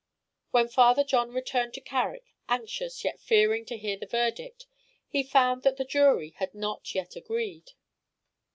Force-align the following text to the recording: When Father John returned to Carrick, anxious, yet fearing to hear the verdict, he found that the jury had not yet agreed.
When 0.49 0.67
Father 0.67 1.03
John 1.03 1.29
returned 1.31 1.75
to 1.75 1.79
Carrick, 1.79 2.33
anxious, 2.49 3.03
yet 3.03 3.19
fearing 3.21 3.65
to 3.65 3.77
hear 3.77 3.97
the 3.97 4.07
verdict, 4.07 4.65
he 5.07 5.21
found 5.21 5.61
that 5.61 5.77
the 5.77 5.85
jury 5.85 6.31
had 6.39 6.55
not 6.55 6.95
yet 6.95 7.15
agreed. 7.15 7.73